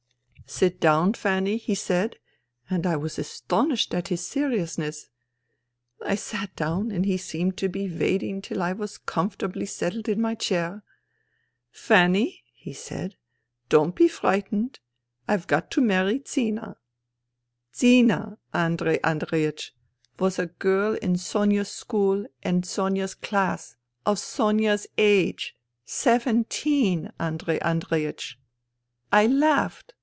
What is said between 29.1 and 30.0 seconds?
I laughed.